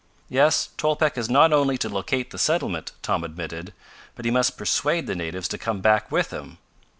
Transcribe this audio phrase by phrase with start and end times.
[0.29, 3.71] "Yes, Tolpec has not only to locate the settlement," Tom admitted,
[4.15, 6.57] "but he must persuade the natives to come back with him.